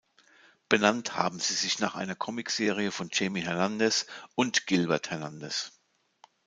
[0.67, 5.73] Benannt haben sie sich nach einer Comicserie von Jaime Hernandez und Gilbert Hernandez.